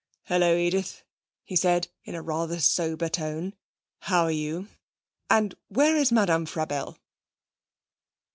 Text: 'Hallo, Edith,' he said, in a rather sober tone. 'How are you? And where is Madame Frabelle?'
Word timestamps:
'Hallo, 0.23 0.55
Edith,' 0.57 1.03
he 1.43 1.55
said, 1.55 1.89
in 2.05 2.15
a 2.15 2.23
rather 2.23 2.59
sober 2.59 3.07
tone. 3.07 3.53
'How 3.99 4.23
are 4.23 4.31
you? 4.31 4.67
And 5.29 5.53
where 5.67 5.95
is 5.95 6.11
Madame 6.11 6.47
Frabelle?' 6.47 6.97